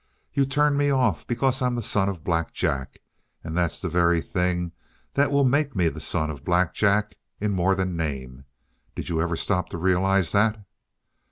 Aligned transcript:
You 0.33 0.47
turn 0.47 0.77
me 0.77 0.89
off 0.89 1.27
because 1.27 1.61
I'm 1.61 1.75
the 1.75 1.83
son 1.83 2.09
of 2.09 2.23
Black 2.23 2.53
Jack; 2.53 2.97
and 3.43 3.55
that's 3.55 3.79
the 3.79 3.87
very 3.87 4.19
thing 4.19 4.71
that 5.13 5.29
will 5.31 5.43
make 5.45 5.75
me 5.75 5.89
the 5.89 5.99
son 6.01 6.31
of 6.31 6.43
Black 6.43 6.73
Jack 6.73 7.13
in 7.39 7.51
more 7.51 7.75
than 7.75 7.95
name. 7.95 8.45
Did 8.95 9.09
you 9.09 9.21
ever 9.21 9.35
stop 9.35 9.69
to 9.69 9.77
realize 9.77 10.31
that?" 10.31 10.65